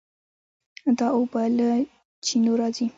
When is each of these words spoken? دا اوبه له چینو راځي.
دا 0.97 1.07
اوبه 1.17 1.41
له 1.57 1.67
چینو 2.25 2.53
راځي. 2.59 2.87